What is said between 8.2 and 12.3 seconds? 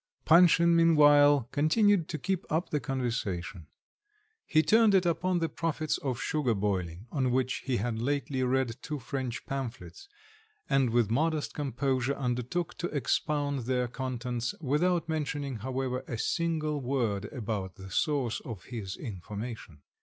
read two French pamphlets, and with modest composure